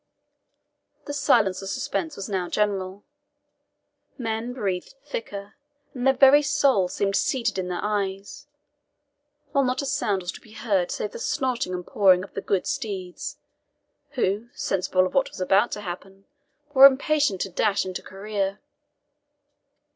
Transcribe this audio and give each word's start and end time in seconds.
The 1.05 1.13
silence 1.13 1.61
of 1.61 1.69
suspense 1.69 2.15
was 2.15 2.27
now 2.27 2.49
general. 2.49 3.03
Men 4.17 4.51
breathed 4.51 4.95
thicker, 5.05 5.53
and 5.93 6.07
their 6.07 6.13
very 6.15 6.41
souls 6.41 6.95
seemed 6.95 7.15
seated 7.15 7.59
in 7.59 7.67
their 7.67 7.83
eyes; 7.83 8.47
while 9.51 9.63
not 9.63 9.83
a 9.83 9.85
sound 9.85 10.23
was 10.23 10.31
to 10.31 10.41
be 10.41 10.53
heard 10.53 10.89
save 10.89 11.11
the 11.11 11.19
snorting 11.19 11.71
and 11.71 11.85
pawing 11.85 12.23
of 12.23 12.33
the 12.33 12.41
good 12.41 12.65
steeds, 12.65 13.37
who, 14.13 14.49
sensible 14.55 15.05
of 15.05 15.13
what 15.13 15.29
was 15.29 15.39
about 15.39 15.71
to 15.73 15.81
happen, 15.81 16.25
were 16.73 16.87
impatient 16.87 17.39
to 17.41 17.49
dash 17.49 17.85
into 17.85 18.01
career. 18.01 18.59